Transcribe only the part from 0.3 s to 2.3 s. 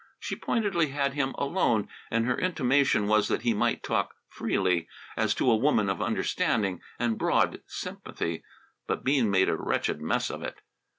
pointedly had him alone, and